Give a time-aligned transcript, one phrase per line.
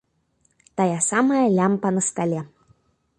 [0.79, 2.41] Тая самая лямпа на стале.